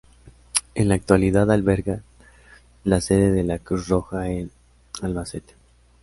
[0.73, 2.01] En la actualidad alberga
[2.85, 4.49] la sede de la Cruz Roja en
[5.03, 5.53] Albacete.